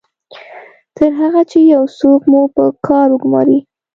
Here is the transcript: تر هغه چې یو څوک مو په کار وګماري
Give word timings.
تر 0.97 1.11
هغه 1.21 1.41
چې 1.51 1.59
یو 1.73 1.83
څوک 1.99 2.21
مو 2.31 2.41
په 2.55 2.63
کار 2.87 3.07
وګماري 3.11 3.59